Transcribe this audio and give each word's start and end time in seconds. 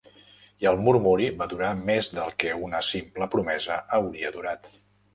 I 0.63 0.69
el 0.71 0.79
murmuri 0.85 1.27
va 1.43 1.49
durar 1.51 1.69
més 1.91 2.11
del 2.15 2.35
que 2.45 2.57
una 2.71 2.83
simple 2.91 3.31
promesa 3.37 3.81
hauria 4.01 4.37
durat. 4.41 4.71